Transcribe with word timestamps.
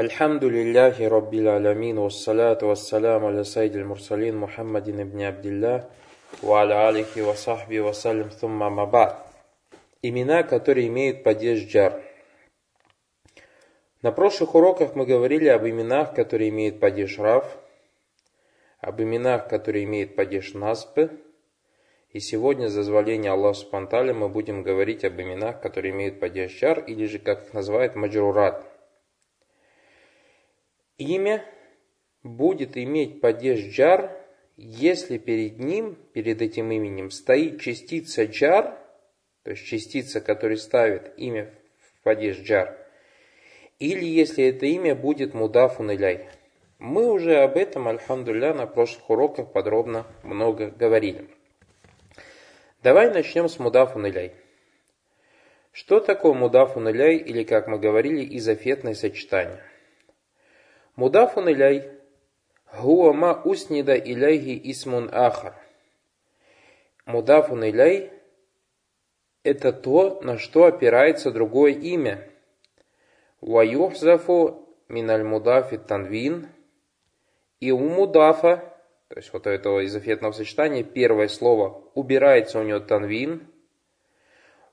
الحمد 0.00 0.44
لله 0.44 1.08
رب 1.08 1.34
العالمين 1.34 1.98
والصلاة 1.98 2.58
والسلام 2.62 3.24
على 3.24 3.44
سيد 3.44 3.76
المرسلين 3.76 4.34
محمد 4.36 4.90
بن 4.90 5.22
عبد 5.22 5.46
الله 5.46 5.78
وعلى 6.42 6.74
آله 6.88 7.12
وصحبه 7.28 7.80
وسلم 7.80 8.28
ثم 8.28 8.58
ما 8.76 8.84
بعد 8.84 9.12
Имена, 10.02 10.42
которые 10.42 10.86
имеют 10.86 11.22
падеж 11.22 11.66
джар. 11.66 12.00
На 14.00 14.10
прошлых 14.12 14.54
уроках 14.54 14.94
мы 14.94 15.04
говорили 15.04 15.48
об 15.48 15.66
именах, 15.66 16.14
которые 16.14 16.48
имеют 16.48 16.80
падеж 16.80 17.18
рав, 17.18 17.44
об 18.80 19.02
именах, 19.02 19.48
которые 19.48 19.84
имеют 19.84 20.16
падеж 20.16 20.54
насб, 20.54 21.10
и 22.10 22.20
сегодня, 22.20 22.68
за 22.68 22.78
дозволение 22.78 23.32
Аллаха 23.32 23.58
Субтитры 23.58 24.14
мы 24.14 24.30
будем 24.30 24.62
говорить 24.62 25.04
об 25.04 25.20
именах, 25.20 25.60
которые 25.60 25.92
имеют 25.92 26.20
падеж 26.20 26.58
джар, 26.58 26.78
или 26.86 27.04
же, 27.04 27.18
как 27.18 27.48
их 27.48 27.52
называют, 27.52 27.96
маджрурат – 27.96 28.73
Имя 30.97 31.43
будет 32.23 32.77
иметь 32.77 33.19
падеж 33.19 33.59
джар, 33.59 34.17
если 34.55 35.17
перед 35.17 35.59
ним, 35.59 35.95
перед 36.13 36.41
этим 36.41 36.71
именем, 36.71 37.11
стоит 37.11 37.59
частица 37.59 38.23
джар, 38.23 38.77
то 39.43 39.51
есть 39.51 39.65
частица, 39.65 40.21
которая 40.21 40.57
ставит 40.57 41.13
имя 41.17 41.53
в 41.79 42.03
падеж 42.03 42.39
джар, 42.39 42.77
или 43.77 44.05
если 44.05 44.45
это 44.45 44.65
имя 44.67 44.95
будет 44.95 45.33
мудафун 45.33 45.91
иляй. 45.91 46.29
Мы 46.79 47.11
уже 47.11 47.39
об 47.39 47.57
этом, 47.57 47.89
альхамдулля, 47.89 48.53
на 48.53 48.65
прошлых 48.65 49.09
уроках 49.09 49.51
подробно 49.51 50.07
много 50.23 50.69
говорили. 50.69 51.27
Давай 52.83 53.13
начнем 53.13 53.49
с 53.49 53.59
мудафун 53.59 54.07
иляй. 54.07 54.31
Что 55.73 55.99
такое 55.99 56.31
мудафун 56.31 56.89
иляй, 56.89 57.17
или, 57.17 57.43
как 57.43 57.67
мы 57.67 57.79
говорили, 57.79 58.37
изофетное 58.37 58.93
сочетание– 58.93 59.61
Мудафун 60.95 61.49
иляй. 61.49 61.91
Хуа 62.65 63.11
ма 63.13 63.41
уснида 63.43 63.95
иляйхи 63.95 64.59
исмун 64.71 65.09
ахар. 65.11 65.55
Мудафун 67.05 67.65
иляй– 67.65 68.11
это 69.43 69.73
то, 69.73 70.21
на 70.21 70.37
что 70.37 70.65
опирается 70.65 71.31
другое 71.31 71.73
имя. 71.73 72.27
Ваюхзафу 73.41 74.69
миналь 74.87 75.23
мудафи 75.23 75.77
танвин. 75.77 76.47
И 77.59 77.71
у 77.71 77.79
мудафа, 77.79 78.63
то 79.09 79.17
есть 79.17 79.33
вот 79.33 79.47
этого 79.47 79.85
изофетного 79.85 80.31
сочетания, 80.31 80.83
первое 80.83 81.27
слово 81.27 81.83
убирается 81.93 82.59
у 82.59 82.63
него 82.63 82.79
танвин. 82.79 83.47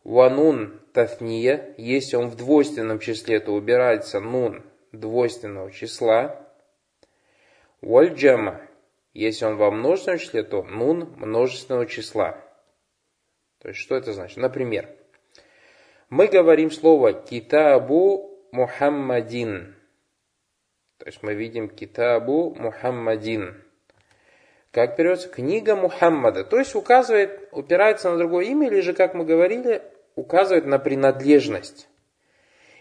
Ванун 0.05 0.81
тафния, 0.92 1.75
если 1.79 2.14
он 2.14 2.29
в 2.29 2.36
двойственном 2.36 3.01
числе, 3.01 3.41
то 3.41 3.53
убирается 3.55 4.20
нун 4.20 4.62
двойственного 4.93 5.71
числа. 5.71 6.47
Вальджама. 7.81 8.61
Если 9.15 9.45
он 9.45 9.57
во 9.57 9.71
множественном 9.71 10.19
числе, 10.19 10.43
то 10.43 10.62
нун 10.62 11.12
множественного 11.17 11.87
числа. 11.87 12.39
То 13.59 13.69
есть, 13.69 13.81
что 13.81 13.97
это 13.97 14.13
значит? 14.13 14.39
Например, 14.39 14.89
мы 16.09 16.29
говорим 16.29 16.70
слово 16.70 17.13
китабу 17.13 18.39
Мухаммадин. 18.53 19.75
То 20.98 21.07
есть 21.07 21.23
мы 21.23 21.35
видим 21.35 21.69
китабу 21.69 22.55
Мухаммадин. 22.55 23.63
Как 24.70 24.97
переводится? 24.97 25.29
Книга 25.29 25.77
Мухаммада. 25.77 26.45
То 26.45 26.59
есть 26.59 26.75
указывает, 26.75 27.48
упирается 27.53 28.11
на 28.11 28.17
другое 28.17 28.47
имя, 28.47 28.69
или 28.69 28.81
же, 28.81 28.95
как 28.95 29.13
мы 29.15 29.25
говорили, 29.25 29.83
указывает 30.15 30.65
на 30.65 30.79
принадлежность. 30.79 31.89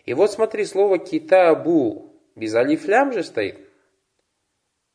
И 0.05 0.13
вот 0.13 0.31
смотри, 0.31 0.66
слово 0.66 0.97
китабу 0.97 2.13
без 2.35 2.55
алифлям 2.55 3.13
же 3.13 3.23
стоит. 3.23 3.59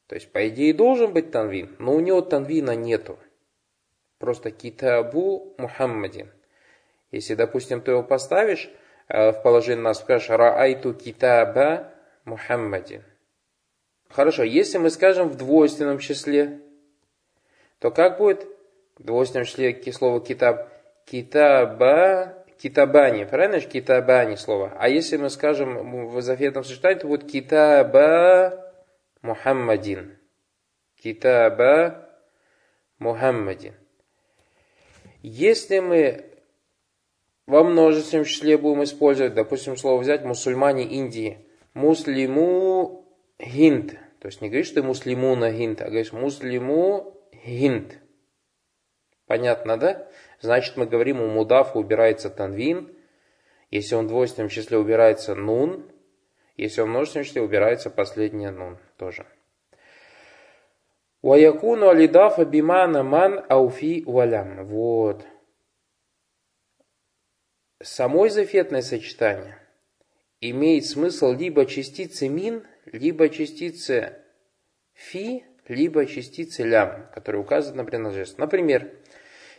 То 0.07 0.15
есть, 0.15 0.31
по 0.31 0.49
идее, 0.49 0.73
должен 0.73 1.13
быть 1.13 1.31
танвин, 1.31 1.75
но 1.79 1.95
у 1.95 2.01
него 2.01 2.21
танвина 2.21 2.77
нету. 2.77 3.19
Просто 4.19 4.51
китабу 4.51 5.55
Мухаммадин. 5.59 6.31
Если, 7.11 7.35
допустим, 7.35 7.81
ты 7.81 7.93
его 7.93 8.03
поставишь 8.03 8.71
э, 9.09 9.33
в 9.33 9.43
положение 9.43 9.83
нас, 9.83 10.01
скажешь 10.01 10.31
раайту 10.31 10.95
китаба 10.95 11.93
Мухаммадин. 12.25 13.03
Хорошо, 14.09 14.45
если 14.45 14.79
мы 14.79 14.91
скажем 14.91 15.29
в 15.29 15.37
двойственном 15.37 15.99
числе, 15.99 16.61
то 17.81 17.91
как 17.91 18.19
будет 18.19 18.47
в 18.97 19.03
двойственном 19.03 19.45
числе 19.45 19.93
слово 19.93 20.21
китаб? 20.21 20.69
Китаба 21.05 22.46
китабани, 22.59 23.25
правильно 23.25 23.61
же 23.61 23.69
китабани 23.69 24.37
слово? 24.37 24.73
А 24.79 24.89
если 24.89 25.17
мы 25.17 25.31
скажем 25.31 26.09
в 26.09 26.21
заветном 26.23 26.65
сочетании, 26.65 27.01
то 27.01 27.09
будет 27.09 27.31
китаба 27.31 28.73
Мухаммадин. 29.23 30.19
Китаба 31.03 32.09
Мухаммадин. 32.99 33.75
Если 35.23 35.81
мы 35.81 36.25
во 37.47 37.65
множественном 37.65 38.25
числе 38.25 38.59
будем 38.59 38.85
использовать, 38.85 39.35
допустим, 39.35 39.77
слово 39.77 40.01
взять 40.01 40.25
мусульмане 40.25 40.85
Индии, 40.85 41.47
муслиму 41.75 43.05
хинд, 43.41 43.95
то 44.21 44.29
есть 44.29 44.41
не 44.41 44.49
говоришь 44.49 44.71
ты 44.71 44.83
муслиму 44.83 45.35
на 45.37 45.53
хинд, 45.53 45.81
а 45.81 45.87
говоришь 45.87 46.13
муслиму 46.13 47.21
хинд. 47.45 47.99
Понятно, 49.27 49.77
да? 49.77 50.09
Значит, 50.41 50.77
мы 50.77 50.87
говорим, 50.87 51.21
у 51.21 51.29
мудафа 51.29 51.79
убирается 51.79 52.31
танвин. 52.31 52.93
Если 53.71 53.95
он 53.95 54.07
в 54.07 54.09
двойственном 54.09 54.49
числе 54.49 54.79
убирается 54.79 55.35
нун. 55.35 55.91
Если 56.57 56.81
он 56.81 56.89
в 56.89 56.91
множественном 56.91 57.25
числе 57.25 57.43
убирается 57.43 57.91
последняя 57.91 58.51
нун 58.51 58.79
тоже. 58.97 59.27
Ваякуну 61.23 61.89
алидафа 61.89 62.45
бимана 62.45 63.03
ман 63.03 63.45
ауфи 63.49 64.05
валям. 64.07 64.65
Вот. 64.67 65.27
Само 67.83 68.29
изофетное 68.29 68.83
сочетание 68.83 69.59
имеет 70.41 70.87
смысл 70.87 71.33
либо 71.33 71.67
частицы 71.67 72.29
мин, 72.29 72.67
либо 72.87 73.29
частицы 73.29 74.23
фи, 74.95 75.45
либо 75.69 76.07
частицы 76.07 76.63
лям, 76.63 77.09
которые 77.15 77.43
указывают 77.43 77.77
на 77.77 77.85
принадлежность. 77.85 78.39
Например, 78.39 78.91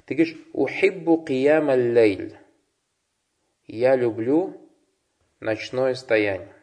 ты 0.06 0.16
говоришь, 0.16 0.38
ухиббу 0.54 1.24
киям 1.24 1.70
лейль. 1.70 2.38
Я 3.66 3.96
люблю 3.96 4.70
ночное 5.40 5.94
стояние. 5.96 6.54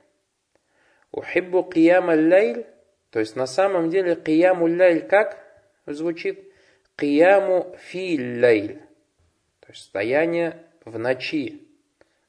Ухиббу 1.10 1.62
киям 1.62 2.08
лейль, 2.08 2.66
то 3.10 3.20
есть 3.20 3.36
на 3.36 3.46
самом 3.46 3.90
деле 3.90 4.16
кияму 4.16 4.66
лейль 4.66 5.06
как 5.06 5.38
звучит? 5.86 6.52
Кияму 6.96 7.76
фи 7.78 8.18
лейль. 8.18 8.80
То 9.60 9.68
есть 9.68 9.82
стояние 9.82 10.64
в 10.84 10.98
ночи. 10.98 11.68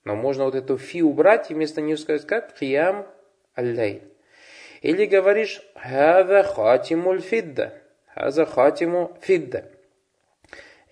Но 0.03 0.15
можно 0.15 0.43
вот 0.43 0.55
эту 0.55 0.77
фи 0.77 1.01
убрать 1.01 1.49
и 1.49 1.53
вместо 1.53 1.81
нее 1.81 1.97
сказать 1.97 2.27
как? 2.27 2.53
Киям 2.55 3.07
аль 3.57 4.01
Или 4.85 5.05
говоришь, 5.05 5.61
хаза 5.75 6.43
хатимуль 6.43 7.21
фидда. 7.21 7.73
Хаза 8.13 8.45
хатиму 8.45 9.17
фидда 9.21 9.71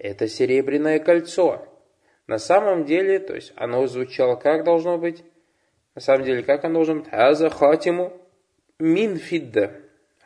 это 0.04 0.28
серебряное 0.28 1.00
кольцо. 1.00 1.66
На 2.28 2.38
самом 2.38 2.86
деле, 2.86 3.20
то 3.20 3.34
есть 3.34 3.54
оно 3.56 3.88
звучало 3.88 4.36
как 4.36 4.64
должно 4.64 4.98
быть? 4.98 5.24
На 5.96 6.02
самом 6.02 6.26
деле, 6.26 6.44
как 6.44 6.64
оно 6.66 6.76
должно 6.76 6.96
быть? 6.96 7.08
Аза 7.12 7.50
хатиму 7.50 8.14
мин 8.80 9.18
фидда. 9.18 9.72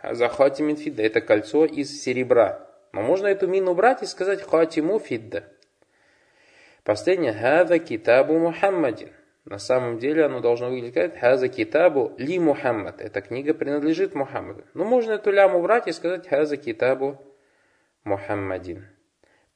Аза 0.02 0.30
хатиму 0.30 0.70
мин 0.70 0.78
фидда. 0.78 1.04
Это 1.04 1.22
кольцо 1.22 1.66
из 1.66 2.02
серебра. 2.02 2.68
Но 2.92 3.02
можно 3.02 3.28
эту 3.28 3.48
мин 3.48 3.68
убрать 3.68 4.02
и 4.02 4.08
сказать 4.08 4.42
хатиму 4.42 5.00
фидда. 5.00 5.44
Последнее. 6.84 7.34
Хаза 7.34 7.80
китабу 7.80 8.40
Мухаммадин. 8.40 9.12
На 9.48 9.60
самом 9.60 9.98
деле 9.98 10.26
оно 10.26 10.42
должно 10.42 10.70
выглядеть 10.70 10.94
как 10.94 11.18
Хаза 11.20 11.48
китабу 11.48 12.14
ли 12.18 12.38
Мухаммад. 12.38 13.00
Эта 13.00 13.22
книга 13.22 13.54
принадлежит 13.54 14.14
Мухаммаду. 14.14 14.66
Но 14.74 14.84
можно 14.84 15.14
эту 15.14 15.32
ляму 15.32 15.60
убрать 15.60 15.88
и 15.88 15.94
сказать 15.94 16.28
Хаза 16.28 16.58
китабу 16.58 17.18
Мухаммадин. 18.04 18.86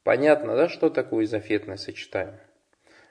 Понятно, 0.04 0.56
да, 0.56 0.70
что 0.70 0.90
такое 0.90 1.26
изофетное 1.26 1.76
сочетание? 1.76 2.40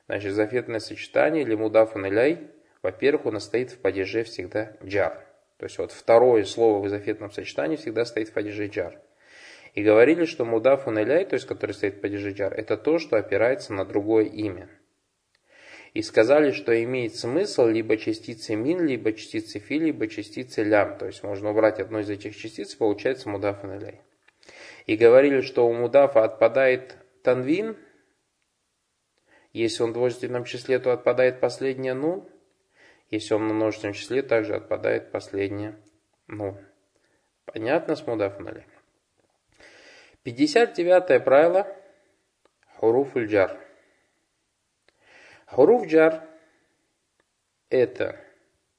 Значит, 0.07 0.31
изофетное 0.33 0.81
сочетание 0.81 1.43
или 1.43 1.55
мудафун 1.55 2.07
иляй, 2.07 2.49
во-первых, 2.81 3.31
нас 3.31 3.45
стоит 3.45 3.73
в 3.73 3.79
падеже 3.79 4.25
всегда 4.25 4.73
джар. 4.83 5.27
То 5.59 5.67
есть 5.67 5.77
вот 5.77 5.93
второе 5.93 6.45
слово 6.45 6.83
в 6.83 6.87
изофетном 6.87 7.31
сочетании 7.31 7.77
всегда 7.77 8.07
стоит 8.07 8.31
в 8.31 8.33
падеже 8.33 8.69
джар. 8.69 8.99
И 9.75 9.83
говорили, 9.83 10.25
что 10.25 10.47
мудафун 10.47 10.99
иляй, 10.99 11.27
то 11.27 11.35
есть 11.35 11.47
который 11.47 11.73
стоит 11.73 11.97
в 11.97 12.01
падеже 12.01 12.31
джар, 12.31 12.55
это 12.55 12.79
то, 12.79 12.99
что 12.99 13.19
опирается 13.19 13.75
на 13.75 13.85
другое 13.85 14.25
имя. 14.25 14.71
И 15.93 16.03
сказали, 16.03 16.53
что 16.53 16.83
имеет 16.85 17.17
смысл 17.17 17.67
либо 17.67 17.97
частицы 17.97 18.55
мин, 18.55 18.87
либо 18.87 19.13
частицы 19.13 19.59
фи, 19.59 19.79
либо 19.79 20.07
частицы 20.07 20.63
лям. 20.63 20.97
То 20.99 21.07
есть 21.07 21.23
можно 21.23 21.51
убрать 21.51 21.81
одну 21.81 21.99
из 21.99 22.11
этих 22.11 22.37
частиц, 22.37 22.75
получается 22.75 23.29
мудафун 23.29 23.77
иляй 23.77 24.01
и 24.87 24.97
говорили, 24.97 25.41
что 25.41 25.69
у 25.69 25.73
мудафа 25.73 26.25
отпадает 26.25 26.97
танвин, 27.23 27.77
если 29.53 29.85
он 29.85 29.91
в 29.91 29.95
двойственном 29.95 30.45
числе, 30.45 30.81
то 30.81 30.93
отпадает 30.93 31.39
последняя 31.41 31.95
нун, 31.95 32.29
Если 33.09 33.35
он 33.35 33.47
на 33.47 33.55
множественном 33.55 33.95
числе, 33.95 34.23
также 34.23 34.57
отпадает 34.57 35.13
последнее 35.13 35.77
ну. 36.27 36.57
Понятно 37.45 37.95
с 37.95 38.05
мудафун 38.07 38.65
59 40.25 41.25
правило. 41.25 41.67
Хуруф 42.77 43.17
джар. 43.17 43.59
Хуруф 45.51 45.87
джар 45.87 46.23
это 47.71 48.21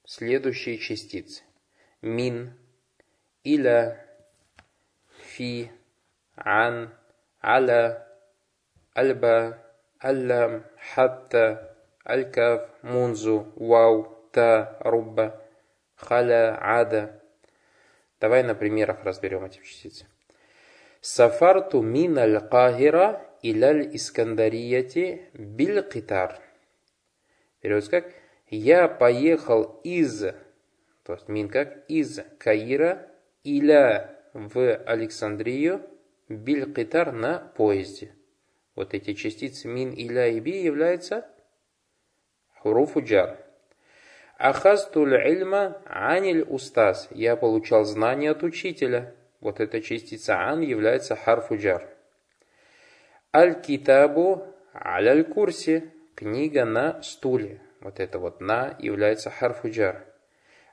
следующие 0.05 0.77
частицы. 0.77 1.43
Мин, 2.01 2.53
иля, 3.43 4.07
фи, 5.19 5.69
ан, 6.37 6.93
аля, 7.43 8.07
альба, 8.93 9.57
аллам, 9.99 10.63
хатта, 10.93 11.75
алькаф, 12.05 12.69
мунзу, 12.83 13.51
вау, 13.57 14.29
та, 14.31 14.77
рубба, 14.79 15.41
халя, 15.97 16.57
ада. 16.61 17.21
Давай 18.21 18.43
на 18.43 18.55
примерах 18.55 19.03
разберем 19.03 19.43
эти 19.43 19.57
частицы. 19.57 20.05
Сафарту 21.01 21.81
мин 21.81 22.17
аль-Кахира 22.17 23.21
иляль 23.41 23.93
Искандарияти 23.93 25.29
биль 25.33 25.81
Китар. 25.83 26.39
Переводится 27.61 28.01
как 28.01 28.13
«Я 28.49 28.87
поехал 28.87 29.79
из, 29.83 30.21
то 31.03 31.13
есть 31.13 31.27
мин 31.29 31.47
как 31.47 31.85
из 31.87 32.19
Каира 32.37 33.07
иля 33.43 34.19
в 34.33 34.75
Александрию 34.75 35.81
биль 36.27 36.73
Китар 36.73 37.11
на 37.11 37.39
поезде». 37.39 38.13
Вот 38.75 38.93
эти 38.93 39.13
частицы 39.13 39.67
мин, 39.67 39.93
иля 39.93 40.27
и 40.27 40.39
би 40.39 40.63
являются 40.63 41.27
хуруфу 42.61 43.01
джар. 43.01 43.37
Ахастуль 44.37 45.15
ильма 45.15 45.81
аниль 45.85 46.41
устаз. 46.41 47.07
Я 47.11 47.35
получал 47.35 47.83
знания 47.85 48.31
от 48.31 48.43
учителя. 48.43 49.13
Вот 49.39 49.59
эта 49.59 49.81
частица 49.81 50.49
ан 50.49 50.61
является 50.61 51.15
харфуджар. 51.15 51.87
Аль-китабу 53.33 54.47
аль 54.73 55.23
курсе. 55.25 55.91
Книга 56.21 56.65
на 56.65 57.01
стуле. 57.01 57.59
Вот 57.79 57.99
это 57.99 58.19
вот 58.19 58.41
на 58.41 58.75
является 58.77 59.31
харфуджар. 59.31 60.05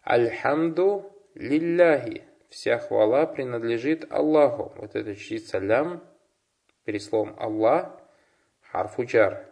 Альхамду 0.02 1.10
лилляхи. 1.34 2.24
Вся 2.50 2.76
хвала 2.76 3.24
принадлежит 3.24 4.12
Аллаху. 4.12 4.74
Вот 4.76 4.94
эта 4.94 5.16
частица 5.16 5.56
лям, 5.56 6.04
пересловом 6.84 7.34
Аллах, 7.38 7.98
харфуджар. 8.60 9.46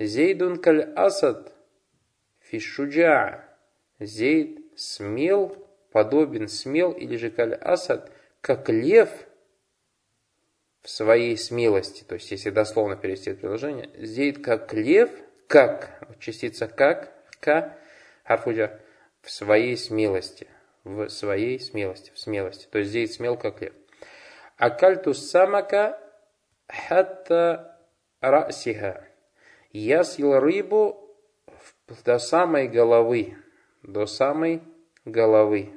Зейдун 0.00 0.58
каль 0.58 0.92
асад 0.96 1.52
фишуджа. 2.40 3.44
Зейд 4.00 4.58
смел, 4.74 5.64
подобен 5.92 6.48
смел, 6.48 6.90
или 6.90 7.14
же 7.14 7.30
каль 7.30 7.54
асад– 7.54 8.10
как 8.40 8.68
лев 8.68 9.10
своей 10.90 11.36
смелости, 11.36 12.04
то 12.04 12.14
есть 12.14 12.30
если 12.30 12.50
дословно 12.50 12.96
перевести 12.96 13.30
это 13.30 13.40
предложение, 13.40 13.90
зейд 13.96 14.42
как 14.44 14.72
лев, 14.72 15.10
как, 15.46 16.06
частица 16.18 16.68
как, 16.68 17.12
к, 17.40 17.76
харфуджа, 18.24 18.80
в 19.22 19.30
своей 19.30 19.76
смелости, 19.76 20.46
в 20.84 21.08
своей 21.08 21.60
смелости, 21.60 22.10
в 22.14 22.18
смелости, 22.18 22.66
то 22.70 22.78
есть 22.78 22.90
зейд 22.90 23.12
смел 23.12 23.36
как 23.36 23.60
лев. 23.60 23.72
Акальту 24.56 25.14
самака 25.14 25.98
хатта 26.68 27.78
расиха. 28.20 29.04
Я 29.72 30.04
съел 30.04 30.38
рыбу 30.38 31.16
до 32.04 32.18
самой 32.18 32.68
головы, 32.68 33.36
до 33.82 34.06
самой 34.06 34.62
головы. 35.04 35.70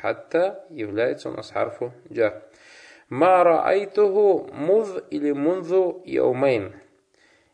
Хатта 0.00 0.66
является 0.70 1.30
у 1.30 1.32
нас 1.32 1.50
харфу 1.50 1.92
джар. 2.12 2.42
Ма 3.08 3.44
раайтуху 3.44 4.50
муз 4.52 4.96
или 5.10 5.32
мунзу 5.32 6.02
яумейн. 6.04 6.74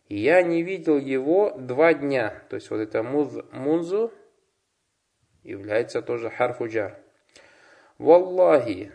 Я 0.08 0.42
не 0.42 0.62
видел 0.62 0.98
его 0.98 1.52
два 1.58 1.92
дня. 1.92 2.42
То 2.48 2.56
есть 2.56 2.70
вот 2.70 2.78
это 2.78 3.02
муз 3.02 3.38
мунзу 3.52 4.12
является 5.42 6.00
тоже 6.00 6.30
харфу 6.30 6.68
джар. 6.68 6.98
Валлахи 7.98 8.92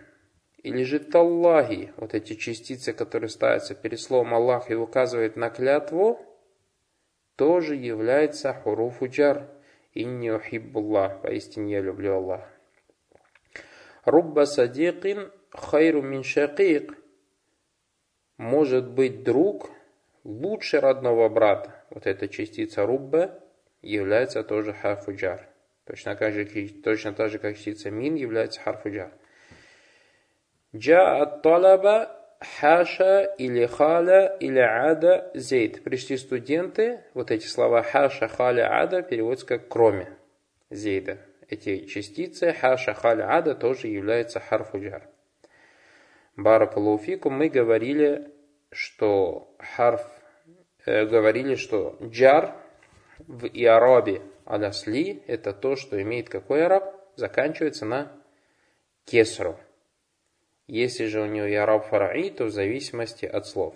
или 0.64 0.84
же 0.84 1.00
таллахи, 1.00 1.94
вот 1.98 2.14
эти 2.14 2.34
частицы, 2.34 2.92
которые 2.92 3.30
ставятся 3.30 3.76
перед 3.76 4.00
словом 4.00 4.34
Аллах 4.34 4.70
и 4.70 4.76
указывают 4.76 5.36
на 5.36 5.50
клятву, 5.50 6.20
тоже 7.36 7.76
является 7.76 8.54
хуруфу 8.54 9.08
джар. 9.08 9.48
Инни 9.94 10.30
ухиббуллах, 10.30 11.22
поистине 11.22 11.74
я 11.74 11.82
люблю 11.82 12.16
Аллаха. 12.16 12.50
Рубба 14.06 14.46
садикин 14.46 15.32
хайру 15.52 16.02
мин 16.02 16.24
шакик. 16.24 16.98
Может 18.38 18.90
быть 18.90 19.24
друг 19.24 19.72
лучше 20.24 20.80
родного 20.80 21.30
брата. 21.30 21.84
Вот 21.90 22.06
эта 22.06 22.28
частица 22.28 22.86
рубба 22.86 23.40
является 23.82 24.44
тоже 24.44 24.74
харфуджар. 24.74 25.48
Точно, 25.86 26.16
так 26.16 26.34
же, 26.34 26.46
точно 26.84 27.14
так 27.14 27.30
же, 27.30 27.40
как 27.40 27.56
частица 27.56 27.90
мин 27.90 28.16
является 28.16 28.62
харфуджар. 28.62 29.12
Джа 30.76 31.22
от 31.22 31.42
талаба 31.42 32.16
хаша 32.60 33.24
или 33.38 33.66
халя 33.66 34.36
или 34.40 34.60
ада 34.60 35.32
зейд. 35.34 35.84
Пришли 35.84 36.18
студенты, 36.18 37.04
вот 37.14 37.32
эти 37.32 37.48
слова 37.48 37.82
хаша, 37.82 38.28
халя, 38.28 38.82
ада 38.82 39.02
переводятся 39.02 39.48
как 39.48 39.70
кроме 39.70 40.10
зейда 40.70 41.18
эти 41.50 41.86
частицы 41.86 42.54
хаша 42.54 42.94
халь 42.94 43.22
ада 43.22 43.56
тоже 43.56 43.88
являются 43.88 44.40
харфуджар. 44.40 45.10
Баракалуфику 46.38 47.32
мы 47.32 47.50
говорили, 47.50 48.32
что 48.72 49.56
харф, 49.58 50.06
э, 50.86 51.06
говорили, 51.06 51.56
что 51.56 51.98
джар 52.02 52.56
в 53.18 53.48
иарабе 53.48 54.22
алясли 54.46 55.24
это 55.26 55.52
то, 55.52 55.76
что 55.76 56.00
имеет 56.02 56.30
какой 56.30 56.64
араб? 56.64 56.96
Заканчивается 57.16 57.86
на 57.86 58.12
кесру. 59.06 59.58
Если 60.68 61.06
же 61.06 61.22
у 61.22 61.26
него 61.26 61.50
иараб 61.50 61.88
фараи, 61.88 62.30
то 62.30 62.46
в 62.46 62.52
зависимости 62.52 63.26
от 63.26 63.48
слов. 63.48 63.74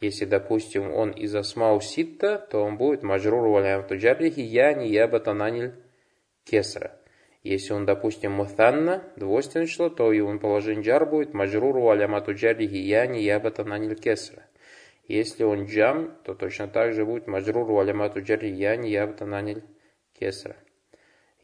Если, 0.00 0.24
допустим, 0.24 0.92
он 0.92 1.12
из 1.12 1.32
асмау 1.34 1.80
ситта, 1.80 2.38
то 2.38 2.64
он 2.64 2.76
будет 2.76 3.04
маджрур 3.04 3.46
валям 3.46 3.86
туджаррихи 3.86 4.40
я 4.40 4.74
не 4.74 4.88
ябатананиль 4.88 5.74
кесра. 6.42 6.98
Если 7.44 7.74
он, 7.74 7.84
допустим, 7.84 8.32
мутанна, 8.32 9.04
двойственное 9.16 9.66
число, 9.66 9.90
то 9.90 10.10
его 10.12 10.36
положение 10.38 10.82
джар 10.82 11.04
будет 11.04 11.34
маджруру 11.34 11.90
алямату 11.90 12.32
джари 12.32 12.66
гияни 12.66 13.18
ябата 13.18 13.64
наниль 13.64 13.96
кесра. 13.96 14.46
Если 15.06 15.44
он 15.44 15.66
джам, 15.66 16.16
то 16.24 16.34
точно 16.34 16.68
так 16.68 16.94
же 16.94 17.04
будет 17.04 17.26
маджруру 17.26 17.78
алямату 17.78 18.22
джари 18.22 18.50
гияни 18.50 18.88
ябата 18.88 19.26
наниль 19.26 19.62
кесра. 20.18 20.56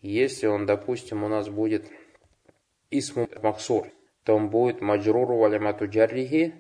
Если 0.01 0.47
он, 0.47 0.65
допустим, 0.65 1.23
у 1.23 1.29
нас 1.29 1.51
будет 1.51 1.85
исму 2.91 3.29
максур, 3.43 3.87
то 4.25 4.35
он 4.35 4.49
будет 4.49 4.81
маджруру 4.81 5.45
алямату 5.45 5.87
джаррихи, 5.87 6.55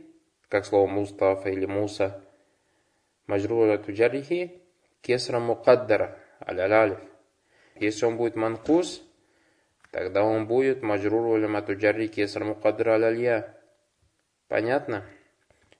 как 0.50 0.66
слово 0.66 0.86
Мустафа 0.86 1.48
или 1.48 1.64
Муса, 1.64 2.22
маджруру 3.26 3.62
алямату 3.62 3.92
джаррихи, 3.92 4.60
кесра 5.00 5.40
мукаддара, 5.40 6.18
алялалиф. 6.40 6.98
Если 7.76 8.04
он 8.04 8.18
будет 8.18 8.36
манкус, 8.36 9.02
тогда 9.90 10.24
он 10.24 10.46
будет 10.46 10.82
маджрур 10.82 11.26
улямату 11.26 11.76
джарри 11.76 12.08
кесар 12.08 12.44
мукадр 12.44 12.88
алялья. 12.90 13.54
Понятно? 14.48 15.04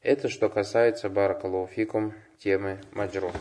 Это 0.03 0.29
что 0.29 0.49
касается 0.49 1.11
баракалуфикум 1.11 2.15
темы 2.39 2.81
маджрур. 2.93 3.33